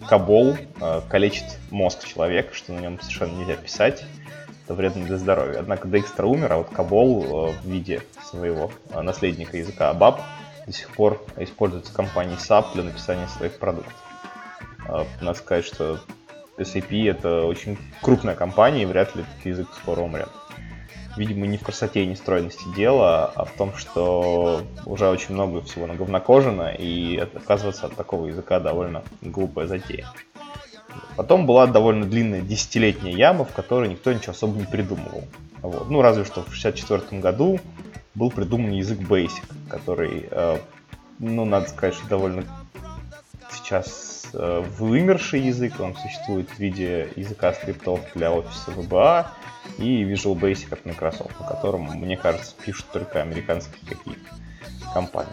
Кабол 0.08 0.56
э, 0.80 1.00
калечит 1.08 1.58
мозг 1.70 2.06
человека, 2.06 2.54
что 2.54 2.72
на 2.72 2.80
нем 2.80 3.00
совершенно 3.00 3.38
нельзя 3.38 3.56
писать. 3.56 4.04
Это 4.64 4.74
вредно 4.74 5.04
для 5.04 5.16
здоровья. 5.16 5.58
Однако 5.60 5.88
Дейкстра 5.88 6.26
умер, 6.26 6.52
а 6.52 6.56
вот 6.58 6.70
Кабол 6.70 7.50
э, 7.50 7.52
в 7.52 7.66
виде 7.66 8.02
своего 8.24 8.70
э, 8.90 9.00
наследника 9.00 9.56
языка 9.56 9.90
Абаб 9.90 10.20
до 10.66 10.72
сих 10.72 10.90
пор 10.90 11.22
используется 11.36 11.92
компанией 11.92 12.36
SAP 12.36 12.74
для 12.74 12.84
написания 12.84 13.28
своих 13.28 13.58
продуктов. 13.58 13.94
Э, 14.88 15.04
надо 15.20 15.38
сказать, 15.38 15.64
что 15.64 16.00
SAP 16.58 17.10
это 17.10 17.44
очень 17.44 17.76
крупная 18.00 18.34
компания, 18.34 18.82
и 18.82 18.86
вряд 18.86 19.14
ли 19.14 19.22
этот 19.22 19.46
язык 19.46 19.68
скоро 19.80 20.00
умрет 20.00 20.30
видимо, 21.16 21.46
не 21.46 21.58
в 21.58 21.62
красоте 21.62 22.04
и 22.04 22.06
нестройности 22.06 22.64
дела, 22.76 23.32
а 23.34 23.44
в 23.44 23.52
том, 23.52 23.74
что 23.76 24.62
уже 24.84 25.08
очень 25.08 25.34
много 25.34 25.62
всего 25.62 25.86
наговнокожено, 25.86 26.74
и 26.74 27.16
отказываться 27.16 27.86
от 27.86 27.96
такого 27.96 28.26
языка 28.26 28.60
довольно 28.60 29.02
глупая 29.22 29.66
затея. 29.66 30.06
Потом 31.16 31.46
была 31.46 31.66
довольно 31.66 32.06
длинная 32.06 32.40
десятилетняя 32.40 33.14
яма, 33.14 33.44
в 33.44 33.52
которой 33.52 33.88
никто 33.88 34.12
ничего 34.12 34.32
особо 34.32 34.58
не 34.58 34.66
придумывал. 34.66 35.24
Вот. 35.62 35.90
Ну, 35.90 36.02
разве 36.02 36.24
что 36.24 36.42
в 36.42 36.48
1964 36.48 37.20
году 37.20 37.58
был 38.14 38.30
придуман 38.30 38.70
язык 38.70 39.00
Basic, 39.00 39.42
который, 39.68 40.26
э, 40.30 40.58
ну, 41.18 41.44
надо 41.44 41.68
сказать, 41.68 41.94
что 41.94 42.08
довольно 42.08 42.44
сейчас 43.52 44.26
э, 44.32 44.64
вымерший 44.78 45.40
язык. 45.40 45.74
Он 45.80 45.94
существует 45.94 46.48
в 46.50 46.58
виде 46.58 47.08
языка 47.16 47.52
скриптов 47.52 48.00
для 48.14 48.32
офиса 48.32 48.70
VBA, 48.70 49.26
и 49.78 50.04
Visual 50.04 50.38
Basic 50.38 50.72
от 50.72 50.84
Microsoft, 50.84 51.38
на 51.40 51.46
котором, 51.46 51.84
мне 51.84 52.16
кажется, 52.16 52.54
пишут 52.64 52.86
только 52.92 53.20
американские 53.22 53.80
какие-то 53.86 54.20
компании. 54.92 55.32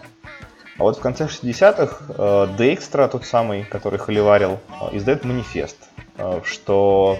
А 0.76 0.82
вот 0.82 0.98
в 0.98 1.00
конце 1.00 1.26
60-х 1.26 2.04
э, 2.08 2.48
Dijkstra, 2.58 3.08
тот 3.08 3.24
самый, 3.24 3.64
который 3.64 3.98
холиварил, 3.98 4.58
э, 4.80 4.96
издает 4.96 5.24
манифест, 5.24 5.76
что 6.44 7.18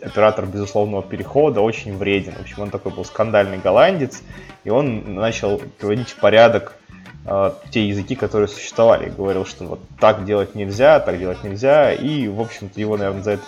оператор 0.00 0.46
безусловного 0.46 1.02
перехода 1.02 1.60
очень 1.60 1.96
вреден. 1.96 2.32
В 2.32 2.40
общем, 2.40 2.62
он 2.62 2.70
такой 2.70 2.92
был 2.92 3.04
скандальный 3.04 3.58
голландец, 3.58 4.22
и 4.64 4.70
он 4.70 5.14
начал 5.14 5.58
приводить 5.78 6.08
в 6.08 6.16
порядок 6.16 6.79
э, 7.24 7.52
те 7.70 7.88
языки, 7.88 8.14
которые 8.14 8.48
существовали. 8.48 9.10
Говорил, 9.10 9.44
что 9.44 9.64
вот 9.64 9.80
так 9.98 10.24
делать 10.24 10.54
нельзя, 10.54 11.00
так 11.00 11.18
делать 11.18 11.42
нельзя. 11.44 11.92
И, 11.92 12.28
в 12.28 12.40
общем-то, 12.40 12.80
его, 12.80 12.96
наверное, 12.96 13.22
за 13.22 13.30
это 13.32 13.42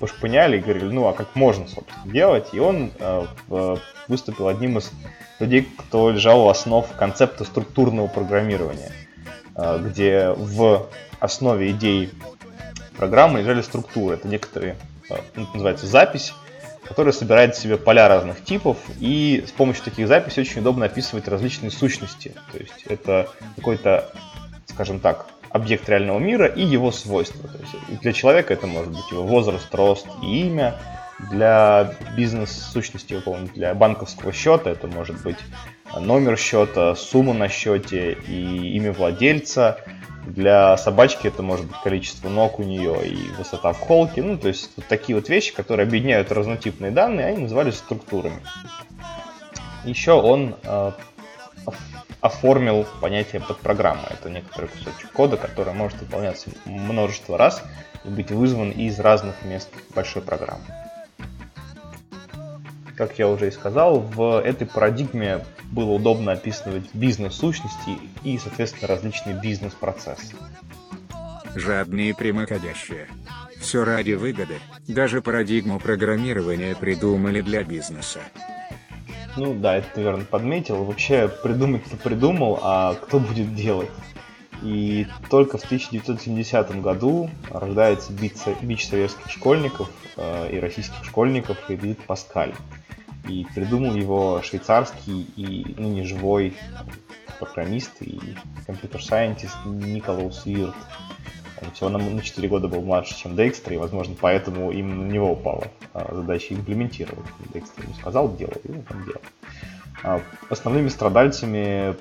пошпыняли 0.00 0.58
и 0.58 0.60
говорили, 0.60 0.84
ну, 0.84 1.06
а 1.06 1.12
как 1.12 1.34
можно, 1.34 1.66
собственно, 1.68 2.12
делать? 2.12 2.48
И 2.52 2.58
он 2.58 2.90
э, 2.98 3.76
выступил 4.08 4.48
одним 4.48 4.78
из 4.78 4.90
людей, 5.38 5.68
кто 5.78 6.10
лежал 6.10 6.46
у 6.46 6.48
основ 6.48 6.86
концепта 6.96 7.44
структурного 7.44 8.06
программирования, 8.06 8.92
э, 9.56 9.78
где 9.82 10.34
в 10.36 10.86
основе 11.18 11.70
идей 11.70 12.10
программы 12.96 13.40
лежали 13.40 13.62
структуры. 13.62 14.16
Это 14.16 14.28
некоторые, 14.28 14.76
ну, 15.34 15.46
называется, 15.54 15.86
запись, 15.86 16.34
который 16.90 17.12
собирает 17.12 17.54
в 17.54 17.58
себе 17.60 17.76
поля 17.76 18.08
разных 18.08 18.42
типов, 18.42 18.76
и 18.98 19.44
с 19.46 19.52
помощью 19.52 19.84
таких 19.84 20.08
записей 20.08 20.42
очень 20.42 20.60
удобно 20.60 20.86
описывать 20.86 21.28
различные 21.28 21.70
сущности. 21.70 22.34
То 22.50 22.58
есть 22.58 22.82
это 22.84 23.28
какой-то, 23.54 24.10
скажем 24.66 24.98
так, 24.98 25.26
объект 25.50 25.88
реального 25.88 26.18
мира 26.18 26.46
и 26.46 26.64
его 26.64 26.90
свойства. 26.90 27.48
То 27.48 27.58
есть 27.58 28.00
для 28.00 28.12
человека 28.12 28.52
это 28.54 28.66
может 28.66 28.90
быть 28.90 29.08
его 29.12 29.22
возраст, 29.22 29.72
рост 29.72 30.08
и 30.20 30.48
имя. 30.48 30.80
Для 31.30 31.94
бизнес-сущности, 32.16 33.22
для 33.54 33.72
банковского 33.74 34.32
счета 34.32 34.70
это 34.70 34.88
может 34.88 35.22
быть 35.22 35.38
номер 35.96 36.36
счета, 36.36 36.96
сумма 36.96 37.34
на 37.34 37.48
счете 37.48 38.18
и 38.26 38.74
имя 38.76 38.92
владельца. 38.92 39.78
Для 40.26 40.76
собачки 40.76 41.26
это 41.26 41.42
может 41.42 41.66
быть 41.66 41.76
количество 41.82 42.28
ног 42.28 42.58
у 42.58 42.62
нее 42.62 43.08
и 43.08 43.30
высота 43.38 43.72
в 43.72 43.80
холке. 43.80 44.22
Ну, 44.22 44.36
то 44.36 44.48
есть 44.48 44.70
вот 44.76 44.86
такие 44.86 45.16
вот 45.16 45.28
вещи, 45.28 45.54
которые 45.54 45.86
объединяют 45.86 46.30
разнотипные 46.30 46.90
данные, 46.90 47.26
они 47.26 47.38
назывались 47.38 47.76
структурами. 47.76 48.40
Еще 49.84 50.12
он 50.12 50.56
э, 50.62 50.92
оформил 52.20 52.86
понятие 53.00 53.40
подпрограммы. 53.40 54.02
Это 54.10 54.28
некоторый 54.28 54.66
кусочек 54.66 55.10
кода, 55.12 55.36
который 55.36 55.72
может 55.72 55.98
выполняться 56.00 56.50
множество 56.66 57.38
раз 57.38 57.62
и 58.04 58.08
быть 58.08 58.30
вызван 58.30 58.70
из 58.70 59.00
разных 59.00 59.42
мест 59.44 59.70
большой 59.94 60.22
программы. 60.22 60.64
Как 63.00 63.18
я 63.18 63.28
уже 63.28 63.48
и 63.48 63.50
сказал, 63.50 64.00
в 64.00 64.42
этой 64.42 64.66
парадигме 64.66 65.42
было 65.72 65.92
удобно 65.92 66.32
описывать 66.32 66.84
бизнес-сущности 66.92 67.96
и, 68.22 68.36
соответственно, 68.36 68.88
различные 68.88 69.40
бизнес-процессы. 69.40 70.34
Жадные 71.54 72.14
прямоходящие. 72.14 73.08
Все 73.58 73.84
ради 73.86 74.12
выгоды. 74.12 74.58
Даже 74.86 75.22
парадигму 75.22 75.80
программирования 75.80 76.76
придумали 76.76 77.40
для 77.40 77.64
бизнеса. 77.64 78.20
Ну 79.34 79.54
да, 79.54 79.76
это 79.76 79.88
ты 79.94 80.02
верно 80.02 80.26
подметил. 80.26 80.84
Вообще 80.84 81.26
придумать-то 81.42 81.96
придумал, 81.96 82.58
а 82.60 82.96
кто 82.96 83.18
будет 83.18 83.54
делать? 83.54 83.88
И 84.62 85.06
только 85.30 85.58
в 85.58 85.64
1970 85.64 86.80
году 86.80 87.30
рождается 87.50 88.12
бич 88.12 88.86
советских 88.86 89.30
школьников 89.30 89.90
э, 90.16 90.54
и 90.54 90.58
российских 90.58 91.04
школьников 91.04 91.58
Эдит 91.68 91.98
Паскаль. 92.04 92.54
И 93.28 93.46
придумал 93.54 93.94
его 93.94 94.42
швейцарский 94.42 95.26
и 95.36 95.74
ныне 95.78 96.04
живой 96.04 96.54
программист 97.38 98.02
и 98.02 98.18
компьютер-сайентист 98.66 99.56
Николаус 99.64 100.44
Вирт. 100.44 100.74
Он 101.62 101.70
всего 101.72 101.90
на 101.90 102.22
4 102.22 102.48
года 102.48 102.68
был 102.68 102.82
младше, 102.82 103.16
чем 103.16 103.36
Декстер, 103.36 103.74
и, 103.74 103.76
возможно, 103.76 104.16
поэтому 104.18 104.70
именно 104.70 105.04
на 105.04 105.10
него 105.10 105.32
упала 105.32 105.64
а, 105.92 106.14
задача 106.14 106.54
имплементировать. 106.54 107.26
Декстер 107.52 107.84
ему 107.84 107.94
сказал, 107.94 108.34
делай, 108.34 108.60
и 108.64 108.70
он 108.70 109.04
делал. 109.04 110.22
Основными 110.48 110.88
страдальцами 110.88 111.96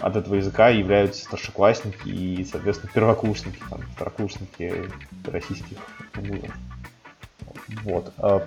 от 0.00 0.16
этого 0.16 0.34
языка 0.34 0.68
являются 0.68 1.24
старшеклассники 1.24 2.08
и, 2.08 2.44
соответственно, 2.44 2.92
первокурсники, 2.92 3.58
там, 3.70 3.80
второкурсники 3.94 4.90
российских 5.24 5.78
вузов. 6.14 6.50
Вот. 7.84 8.12
А, 8.18 8.46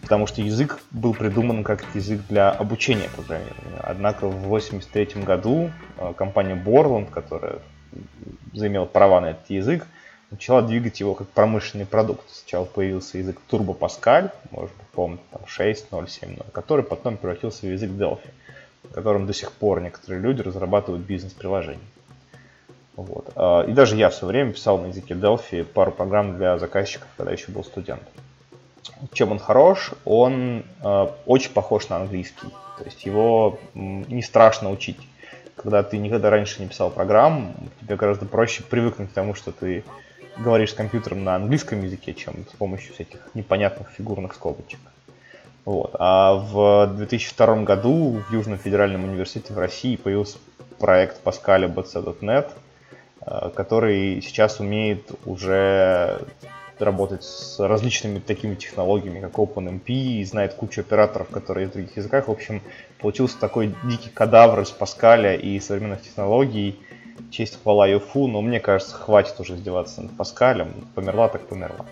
потому 0.00 0.26
что 0.26 0.40
язык 0.42 0.78
был 0.90 1.14
придуман 1.14 1.64
как 1.64 1.84
язык 1.94 2.20
для 2.28 2.50
обучения 2.50 3.08
программированию. 3.14 3.80
Однако 3.82 4.28
в 4.28 4.46
1983 4.46 5.22
году 5.22 5.70
компания 6.16 6.54
Borland, 6.54 7.10
которая 7.10 7.58
заимела 8.52 8.84
права 8.84 9.20
на 9.20 9.30
этот 9.30 9.48
язык, 9.50 9.86
начала 10.30 10.62
двигать 10.62 11.00
его 11.00 11.14
как 11.14 11.28
промышленный 11.28 11.86
продукт. 11.86 12.28
Сначала 12.30 12.64
появился 12.64 13.18
язык 13.18 13.38
Turbo 13.50 13.78
Pascal, 13.78 14.32
может 14.50 14.74
быть, 14.76 14.86
помните, 14.92 15.22
там 15.30 15.42
6.0, 15.42 16.50
который 16.52 16.84
потом 16.84 17.16
превратился 17.16 17.66
в 17.66 17.70
язык 17.70 17.90
Delphi, 17.90 18.30
в 18.92 18.94
котором 18.94 19.26
до 19.26 19.32
сих 19.34 19.50
пор 19.52 19.80
некоторые 19.80 20.20
люди 20.20 20.42
разрабатывают 20.42 21.04
бизнес-приложения. 21.04 21.80
Вот. 22.94 23.30
А, 23.34 23.62
и 23.62 23.72
даже 23.72 23.96
я 23.96 24.10
в 24.10 24.14
свое 24.14 24.32
время 24.32 24.52
писал 24.52 24.78
на 24.78 24.86
языке 24.86 25.14
Delphi 25.14 25.64
пару 25.64 25.90
программ 25.90 26.36
для 26.36 26.58
заказчиков, 26.58 27.08
когда 27.16 27.32
еще 27.32 27.50
был 27.50 27.64
студентом. 27.64 28.08
Чем 29.12 29.32
он 29.32 29.40
хорош? 29.40 29.92
Он 30.04 30.64
э, 30.82 31.06
очень 31.26 31.50
похож 31.50 31.88
на 31.88 31.96
английский. 31.96 32.48
То 32.78 32.84
есть 32.84 33.04
его 33.04 33.58
не 33.74 34.22
страшно 34.22 34.70
учить 34.70 34.98
когда 35.56 35.82
ты 35.82 35.98
никогда 35.98 36.30
раньше 36.30 36.60
не 36.60 36.68
писал 36.68 36.90
программ, 36.90 37.54
тебе 37.80 37.96
гораздо 37.96 38.26
проще 38.26 38.62
привыкнуть 38.62 39.10
к 39.10 39.12
тому, 39.12 39.34
что 39.34 39.52
ты 39.52 39.84
говоришь 40.38 40.70
с 40.70 40.74
компьютером 40.74 41.24
на 41.24 41.36
английском 41.36 41.82
языке, 41.82 42.14
чем 42.14 42.46
с 42.50 42.56
помощью 42.56 42.94
всяких 42.94 43.20
непонятных 43.34 43.90
фигурных 43.90 44.34
скобочек. 44.34 44.80
Вот. 45.64 45.94
А 45.98 46.34
в 46.34 46.94
2002 46.96 47.62
году 47.62 48.20
в 48.28 48.32
Южном 48.32 48.58
федеральном 48.58 49.04
университете 49.04 49.54
в 49.54 49.58
России 49.58 49.96
появился 49.96 50.38
проект 50.78 51.22
Pascal 51.24 51.72
BC.NET, 51.72 52.50
э, 53.24 53.50
который 53.54 54.20
сейчас 54.22 54.58
умеет 54.58 55.10
уже 55.24 56.20
работать 56.78 57.22
с 57.22 57.60
различными 57.60 58.18
такими 58.18 58.56
технологиями, 58.56 59.20
как 59.20 59.34
OpenMP, 59.34 59.84
и 59.86 60.24
знает 60.24 60.54
кучу 60.54 60.80
операторов, 60.80 61.28
которые 61.28 61.68
в 61.68 61.72
других 61.72 61.96
языках. 61.96 62.26
В 62.26 62.32
общем, 62.32 62.60
получился 63.00 63.38
такой 63.38 63.74
дикий 63.84 64.10
кадавр 64.10 64.60
из 64.60 64.70
Паскаля 64.70 65.36
и 65.36 65.60
современных 65.60 66.02
технологий. 66.02 66.80
Честь 67.30 67.62
хвала 67.62 67.86
Юфу, 67.86 68.26
но 68.26 68.40
мне 68.40 68.58
кажется, 68.58 68.96
хватит 68.96 69.38
уже 69.38 69.54
издеваться 69.54 70.02
над 70.02 70.16
Паскалем. 70.16 70.74
Померла 70.94 71.28
так 71.28 71.46
померла. 71.46 71.86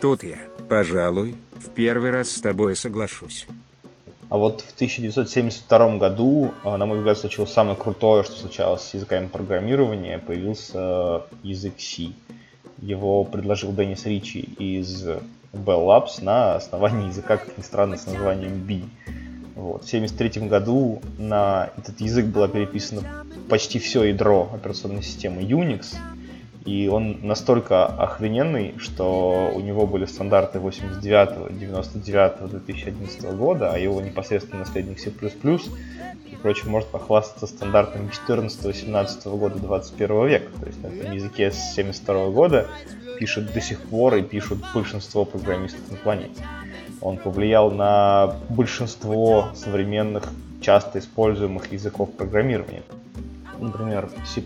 Тут 0.00 0.22
я, 0.22 0.38
пожалуй, 0.70 1.34
в 1.52 1.68
первый 1.70 2.10
раз 2.10 2.30
с 2.30 2.40
тобой 2.40 2.74
соглашусь. 2.74 3.46
А 4.30 4.38
вот 4.38 4.62
в 4.62 4.74
1972 4.74 5.98
году, 5.98 6.54
э, 6.64 6.76
на 6.76 6.86
мой 6.86 6.98
взгляд, 6.98 7.18
случилось 7.18 7.52
самое 7.52 7.76
крутое, 7.76 8.22
что 8.22 8.36
случалось 8.36 8.82
с 8.82 8.94
языками 8.94 9.26
программирования. 9.26 10.18
Появился 10.18 11.24
язык 11.42 11.74
C. 11.78 12.12
Его 12.78 13.24
предложил 13.24 13.72
Деннис 13.72 14.06
Ричи 14.06 14.40
из 14.40 15.04
Bell 15.04 15.26
Labs 15.52 16.24
на 16.24 16.54
основании 16.54 17.08
языка, 17.08 17.36
как 17.36 17.58
ни 17.58 17.62
странно, 17.62 17.98
с 17.98 18.06
названием 18.06 18.54
B. 18.64 18.84
Вот. 19.54 19.82
В 19.82 19.86
1973 19.86 20.48
году 20.48 21.02
на 21.18 21.70
этот 21.76 22.00
язык 22.00 22.24
было 22.24 22.48
переписано 22.48 23.26
почти 23.50 23.78
все 23.78 24.04
ядро 24.04 24.48
операционной 24.54 25.02
системы 25.02 25.42
Unix, 25.42 25.96
и 26.64 26.88
он 26.88 27.18
настолько 27.22 27.86
охрененный, 27.86 28.74
что 28.78 29.50
у 29.54 29.60
него 29.60 29.86
были 29.86 30.04
стандарты 30.04 30.58
89, 30.60 31.58
99, 31.58 32.50
2011 32.50 33.22
года, 33.34 33.72
а 33.72 33.78
его 33.78 34.00
непосредственно 34.00 34.60
наследник 34.60 34.98
C++, 34.98 35.10
и 35.10 36.36
прочим, 36.36 36.70
может 36.70 36.88
похвастаться 36.90 37.46
стандартами 37.46 38.10
14-17 38.28 39.38
года 39.38 39.58
21 39.58 40.26
века. 40.26 40.50
То 40.60 40.66
есть 40.66 40.82
на 40.82 40.88
этом 40.88 41.12
языке 41.12 41.50
с 41.50 41.74
72 41.74 42.30
года 42.30 42.68
пишет 43.18 43.52
до 43.52 43.60
сих 43.60 43.80
пор 43.80 44.16
и 44.16 44.22
пишут 44.22 44.58
большинство 44.74 45.24
программистов 45.24 45.90
на 45.90 45.96
планете. 45.96 46.42
Он 47.00 47.16
повлиял 47.16 47.70
на 47.70 48.34
большинство 48.50 49.48
современных, 49.54 50.24
часто 50.60 50.98
используемых 50.98 51.72
языков 51.72 52.12
программирования. 52.12 52.82
Например, 53.58 54.10
C++, 54.26 54.42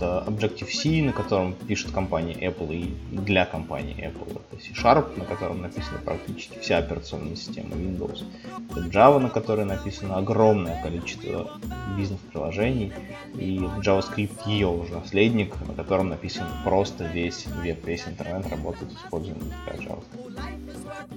это 0.00 0.24
Objective-C, 0.26 1.02
на 1.02 1.12
котором 1.12 1.52
пишет 1.52 1.92
компания 1.92 2.34
Apple 2.34 2.74
и 2.74 2.94
для 3.14 3.44
компании 3.44 3.96
Apple. 3.96 4.40
Это 4.50 4.62
C-Sharp, 4.62 5.18
на 5.18 5.24
котором 5.26 5.60
написана 5.60 5.98
практически 6.02 6.58
вся 6.58 6.78
операционная 6.78 7.36
система 7.36 7.74
Windows. 7.74 8.24
Это 8.70 8.80
Java, 8.80 9.18
на 9.18 9.28
которой 9.28 9.66
написано 9.66 10.16
огромное 10.16 10.82
количество 10.82 11.50
бизнес-приложений. 11.96 12.92
И 13.34 13.58
JavaScript 13.58 14.46
ее 14.46 14.68
уже 14.68 14.94
наследник, 14.94 15.54
на 15.66 15.74
котором 15.74 16.08
написан 16.08 16.46
просто 16.64 17.04
весь 17.04 17.46
веб, 17.46 17.86
весь 17.86 18.06
интернет 18.06 18.48
работает 18.48 18.92
с 18.92 18.94
использованием 18.96 19.52
JavaScript. 19.66 20.38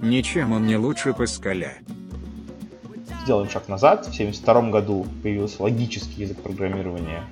Ничем 0.02 0.52
он 0.52 0.68
не 0.68 0.76
лучше 0.76 1.14
Паскаля. 1.14 1.76
Сделаем 3.24 3.50
шаг 3.50 3.70
назад. 3.70 4.00
В 4.06 4.10
1972 4.10 4.70
году 4.70 5.08
появился 5.22 5.64
логический 5.64 6.24
язык 6.24 6.42
программирования 6.42 7.24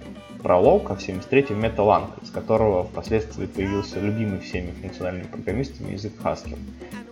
пролог, 0.41 0.89
в 0.89 0.93
73-м 0.93 1.59
Metalang, 1.59 2.09
из 2.21 2.29
которого 2.31 2.83
впоследствии 2.83 3.45
появился 3.45 3.99
любимый 3.99 4.39
всеми 4.39 4.71
функциональными 4.71 5.27
программистами 5.27 5.93
язык 5.93 6.13
Haskell. 6.23 6.59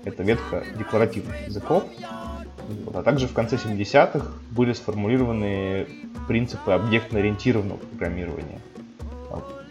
Это 0.03 0.23
ветка 0.23 0.63
декларативных 0.77 1.47
языков. 1.47 1.83
А 2.93 3.03
также 3.03 3.27
в 3.27 3.33
конце 3.33 3.55
70-х 3.55 4.27
были 4.51 4.73
сформулированы 4.73 5.87
принципы 6.27 6.71
объектно-ориентированного 6.71 7.77
программирования. 7.77 8.59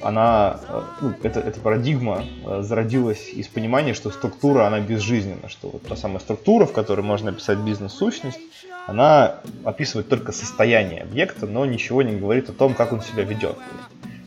Она, 0.00 0.60
э, 0.68 0.82
ну, 1.00 1.14
эта, 1.22 1.40
эта 1.40 1.60
парадигма 1.60 2.24
э, 2.46 2.62
зародилась 2.62 3.28
из 3.28 3.48
понимания, 3.48 3.94
что 3.94 4.10
структура, 4.10 4.66
она 4.66 4.80
безжизненна, 4.80 5.48
что 5.48 5.70
вот 5.70 5.82
та 5.82 5.96
самая 5.96 6.20
структура, 6.20 6.66
в 6.66 6.72
которой 6.72 7.00
можно 7.00 7.30
описать 7.30 7.58
бизнес-сущность, 7.58 8.38
она 8.86 9.40
описывает 9.64 10.08
только 10.08 10.32
состояние 10.32 11.02
объекта, 11.02 11.46
но 11.46 11.66
ничего 11.66 12.02
не 12.02 12.16
говорит 12.16 12.48
о 12.48 12.52
том, 12.52 12.74
как 12.74 12.92
он 12.92 13.02
себя 13.02 13.24
ведет. 13.24 13.56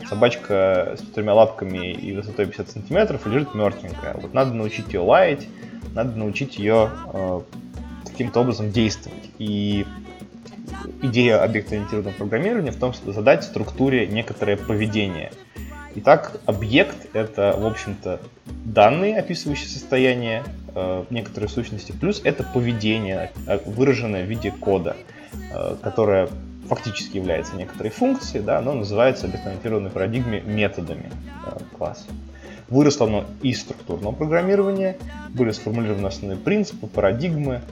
Собачка 0.08 0.98
с 0.98 1.02
четырьмя 1.02 1.34
лапками 1.34 1.94
и 1.94 2.14
высотой 2.16 2.46
50 2.46 2.70
сантиметров 2.70 3.26
лежит 3.26 3.56
мертвенькая. 3.56 4.14
Вот 4.16 4.34
надо 4.34 4.54
научить 4.54 4.94
ее 4.94 5.00
лаять, 5.00 5.48
надо 5.94 6.18
научить 6.18 6.60
ее 6.60 6.92
э, 7.14 7.42
каким-то 8.06 8.42
образом 8.42 8.72
действовать. 8.72 9.30
И 9.40 9.86
идея 11.02 11.44
объектно-ориентированного 11.44 12.14
программирования 12.14 12.72
в 12.72 12.78
том, 12.78 12.94
чтобы 12.94 13.14
задать 13.14 13.44
структуре 13.44 14.08
некоторое 14.08 14.58
поведение. 14.58 15.32
Итак, 15.96 16.40
объект— 16.46 17.08
это, 17.14 17.56
в 17.58 17.66
общем-то, 17.66 18.22
данные, 18.66 19.20
описывающие 19.20 19.68
состояние 19.68 20.44
э, 20.74 21.04
некоторой 21.10 21.50
сущности, 21.50 21.92
плюс 21.92 22.22
это 22.24 22.44
поведение, 22.44 23.32
э, 23.46 23.60
выраженное 23.66 24.24
в 24.24 24.30
виде 24.30 24.52
кода, 24.52 24.96
э, 25.54 25.76
которое 25.82 26.30
фактически 26.70 27.18
является 27.18 27.58
некоторой 27.58 27.92
функцией, 27.92 28.42
да, 28.42 28.62
но 28.62 28.74
называется 28.74 29.26
объектно-ориентированной 29.26 29.90
парадигме 29.90 30.40
методами 30.40 31.12
э, 31.46 31.58
класса. 31.78 32.06
Выросло 32.72 33.06
оно 33.06 33.26
из 33.42 33.60
структурного 33.60 34.14
программирования, 34.14 34.98
были 35.30 35.52
сформулированы 35.52 36.08
основные 36.08 36.40
принципы, 36.40 36.88
парадигмы 36.88 37.64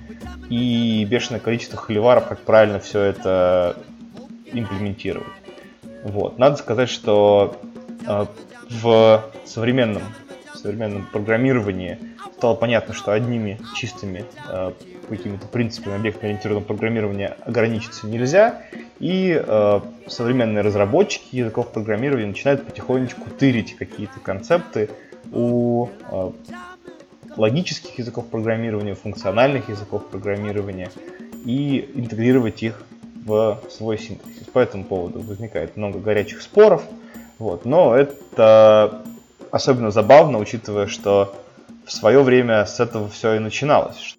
и 0.49 1.07
бешеное 1.09 1.39
количество 1.39 1.77
холиваров, 1.77 2.27
как 2.27 2.41
правильно 2.41 2.81
все 2.81 3.03
это 3.03 3.77
имплементировать. 4.51 5.25
Вот. 6.03 6.37
Надо 6.37 6.57
сказать, 6.57 6.89
что 6.89 7.61
э, 8.05 8.25
в 8.69 9.23
современном, 9.45 10.03
современном 10.53 11.05
программировании 11.05 11.97
стало 12.39 12.55
понятно, 12.55 12.93
что 12.93 13.11
одними 13.11 13.59
чистыми 13.75 14.23
э, 14.47 14.71
какими-то 15.09 15.45
принципами 15.47 15.97
объектно-ориентированного 15.97 16.63
программирования 16.63 17.35
ограничиться 17.45 18.07
нельзя, 18.07 18.61
и 18.99 19.37
э, 19.45 19.79
современные 20.07 20.61
разработчики 20.61 21.35
языков 21.35 21.73
программирования 21.73 22.27
начинают 22.27 22.65
потихонечку 22.65 23.29
тырить 23.31 23.75
какие-то 23.75 24.21
концепты 24.21 24.89
у 25.33 25.89
э, 26.09 26.31
логических 27.35 27.99
языков 27.99 28.27
программирования, 28.29 28.95
функциональных 28.95 29.67
языков 29.67 30.07
программирования 30.07 30.91
и 31.43 31.91
интегрировать 31.93 32.63
их 32.63 32.81
в 33.25 33.59
свой 33.69 33.97
синтаксис. 33.99 34.47
По 34.53 34.59
этому 34.59 34.85
поводу 34.85 35.19
возникает 35.19 35.75
много 35.75 35.99
горячих 35.99 36.41
споров, 36.41 36.83
вот, 37.37 37.65
но 37.65 37.97
это 37.97 39.03
особенно 39.51 39.91
забавно, 39.91 40.37
учитывая, 40.37 40.87
что 40.87 41.35
в 41.89 41.91
свое 41.91 42.21
время 42.21 42.63
с 42.65 42.79
этого 42.79 43.09
все 43.09 43.33
и 43.33 43.39
начиналось. 43.39 44.15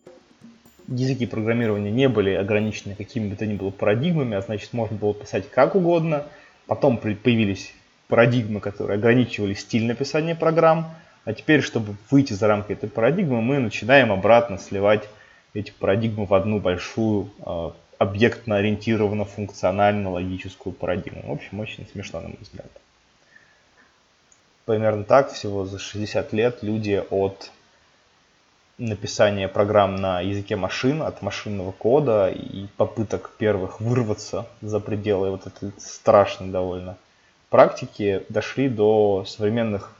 Языки 0.88 1.24
программирования 1.24 1.92
не 1.92 2.08
были 2.08 2.34
ограничены 2.34 2.96
какими 2.96 3.28
бы 3.28 3.36
то 3.36 3.46
ни 3.46 3.54
было 3.54 3.70
парадигмами, 3.70 4.36
а 4.36 4.40
значит 4.40 4.72
можно 4.72 4.96
было 4.96 5.14
писать 5.14 5.48
как 5.48 5.76
угодно. 5.76 6.24
Потом 6.66 6.98
появились 6.98 7.72
парадигмы, 8.08 8.58
которые 8.58 8.96
ограничивали 8.96 9.54
стиль 9.54 9.86
написания 9.86 10.34
программ. 10.34 10.92
А 11.24 11.32
теперь, 11.32 11.62
чтобы 11.62 11.94
выйти 12.10 12.32
за 12.32 12.48
рамки 12.48 12.72
этой 12.72 12.88
парадигмы, 12.88 13.40
мы 13.40 13.60
начинаем 13.60 14.10
обратно 14.10 14.58
сливать 14.58 15.08
эти 15.54 15.70
парадигмы 15.70 16.26
в 16.26 16.34
одну 16.34 16.58
большую 16.58 17.30
э, 17.38 17.70
объектно-ориентированно 17.98 19.24
функционально-логическую 19.26 20.72
парадигму. 20.72 21.22
В 21.28 21.32
общем, 21.32 21.60
очень 21.60 21.86
смешно, 21.86 22.20
на 22.20 22.28
мой 22.28 22.38
взгляд. 22.40 22.70
Примерно 24.64 25.04
так, 25.04 25.30
всего 25.30 25.66
за 25.66 25.78
60 25.78 26.32
лет 26.32 26.58
люди 26.62 27.00
от 27.10 27.52
написания 28.80 29.46
программ 29.46 29.96
на 29.96 30.20
языке 30.20 30.56
машин, 30.56 31.02
от 31.02 31.22
машинного 31.22 31.70
кода 31.70 32.28
и 32.30 32.66
попыток 32.76 33.30
первых 33.38 33.80
вырваться 33.80 34.46
за 34.62 34.80
пределы 34.80 35.30
вот 35.30 35.46
этой 35.46 35.72
страшной 35.78 36.48
довольно 36.48 36.96
практики 37.50 38.22
дошли 38.28 38.68
до 38.68 39.24
современных 39.26 39.94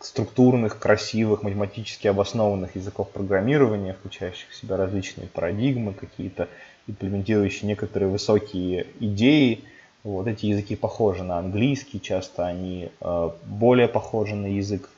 структурных, 0.00 0.78
красивых, 0.78 1.42
математически 1.42 2.08
обоснованных 2.08 2.76
языков 2.76 3.10
программирования, 3.10 3.94
включающих 3.94 4.50
в 4.50 4.56
себя 4.56 4.76
различные 4.76 5.28
парадигмы, 5.28 5.94
какие-то 5.94 6.48
имплементирующие 6.86 7.68
некоторые 7.68 8.08
высокие 8.08 8.86
идеи. 9.00 9.64
Вот 10.04 10.26
эти 10.26 10.46
языки 10.46 10.76
похожи 10.76 11.24
на 11.24 11.38
английский, 11.38 12.00
часто 12.00 12.46
они 12.46 12.90
э, 13.00 13.30
более 13.44 13.88
похожи 13.88 14.34
на 14.36 14.46
язык 14.46 14.88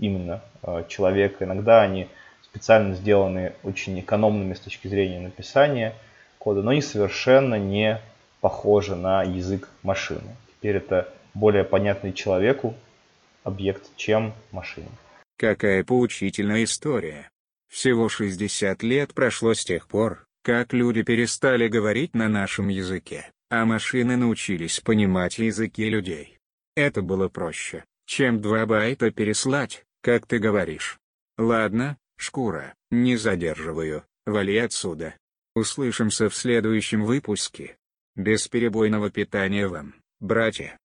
именно 0.00 0.42
э, 0.62 0.84
человека. 0.88 1.44
Иногда 1.44 1.82
они 1.82 2.08
специально 2.42 2.94
сделаны 2.94 3.52
очень 3.62 3.98
экономными 4.00 4.54
с 4.54 4.60
точки 4.60 4.88
зрения 4.88 5.20
написания 5.20 5.94
кода, 6.38 6.62
но 6.62 6.70
они 6.70 6.82
совершенно 6.82 7.56
не 7.56 8.00
похожи 8.40 8.96
на 8.96 9.22
язык 9.22 9.68
машины. 9.82 10.36
Теперь 10.48 10.76
это 10.76 11.12
более 11.34 11.64
понятный 11.64 12.12
человеку 12.12 12.74
объект, 13.44 13.84
чем 13.96 14.32
машине. 14.50 14.88
Какая 15.38 15.84
поучительная 15.84 16.64
история. 16.64 17.30
Всего 17.68 18.08
60 18.08 18.82
лет 18.82 19.14
прошло 19.14 19.54
с 19.54 19.64
тех 19.64 19.86
пор, 19.86 20.26
как 20.42 20.72
люди 20.72 21.02
перестали 21.02 21.68
говорить 21.68 22.14
на 22.14 22.28
нашем 22.28 22.68
языке, 22.68 23.30
а 23.48 23.64
машины 23.64 24.16
научились 24.16 24.80
понимать 24.80 25.38
языки 25.38 25.88
людей. 25.88 26.38
Это 26.74 27.00
было 27.00 27.28
проще, 27.28 27.84
чем 28.06 28.40
два 28.40 28.66
байта 28.66 29.10
переслать, 29.10 29.84
как 30.00 30.26
ты 30.26 30.38
говоришь. 30.38 30.98
Ладно, 31.36 31.98
шкура, 32.16 32.74
не 32.90 33.16
задерживаю, 33.16 34.04
вали 34.26 34.56
отсюда. 34.58 35.14
Услышимся 35.54 36.28
в 36.28 36.34
следующем 36.34 37.04
выпуске. 37.04 37.76
Бесперебойного 38.16 39.10
питания 39.10 39.66
вам, 39.66 39.94
братья. 40.20 40.78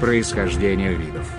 Происхождение 0.00 0.94
видов 0.94 1.35